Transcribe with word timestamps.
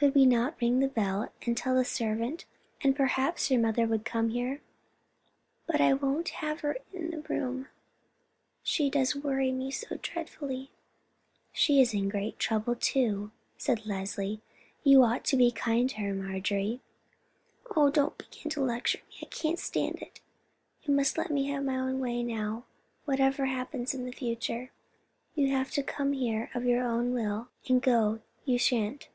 "Could 0.00 0.14
we 0.14 0.24
not 0.24 0.56
ring 0.62 0.78
the 0.80 0.88
bell 0.88 1.30
and 1.44 1.54
tell 1.54 1.74
the 1.76 1.84
servant, 1.84 2.46
and 2.80 2.96
perhaps 2.96 3.50
your 3.50 3.60
mother 3.60 3.86
would 3.86 4.02
come 4.06 4.30
here?" 4.30 4.62
"But 5.66 5.82
I 5.82 5.92
won't 5.92 6.30
have 6.40 6.60
her 6.60 6.78
in 6.94 7.10
the 7.10 7.20
room; 7.20 7.68
she 8.62 8.88
does 8.88 9.14
worry 9.14 9.52
me 9.52 9.70
so 9.70 9.98
dreadfully." 10.00 10.70
"She 11.52 11.82
is 11.82 11.92
in 11.92 12.08
great 12.08 12.38
trouble, 12.38 12.76
too," 12.76 13.30
said 13.58 13.84
Leslie. 13.84 14.40
"You 14.82 15.02
ought 15.02 15.22
to 15.26 15.36
be 15.36 15.50
kind 15.50 15.90
to 15.90 15.96
her, 15.98 16.14
Marjorie." 16.14 16.80
"Oh, 17.76 17.90
don't 17.90 18.16
begin 18.16 18.48
to 18.52 18.62
lecture 18.62 19.00
me; 19.10 19.16
I 19.20 19.26
can't 19.26 19.58
stand 19.58 20.00
it. 20.00 20.22
You 20.84 20.94
must 20.94 21.18
let 21.18 21.30
me 21.30 21.48
have 21.48 21.62
my 21.62 21.76
own 21.76 21.98
way 22.00 22.22
now, 22.22 22.64
whatever 23.04 23.44
happens 23.44 23.92
in 23.92 24.06
the 24.06 24.12
future. 24.12 24.70
You 25.34 25.50
have 25.50 25.74
come 25.86 26.14
here 26.14 26.50
of 26.54 26.64
your 26.64 26.82
own 26.82 27.12
will, 27.12 27.48
and 27.68 27.82
go 27.82 28.22
you 28.46 28.56
shan't." 28.56 29.10